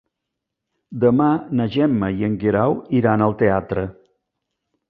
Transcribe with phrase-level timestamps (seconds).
[1.03, 1.27] Demà
[1.59, 3.85] na Gemma i en Guerau iran al teatre.